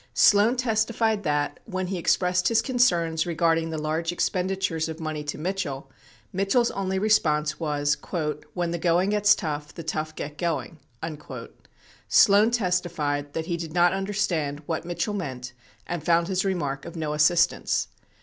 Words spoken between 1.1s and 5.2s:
that, when he expressed his concerns regarding the large expenditures of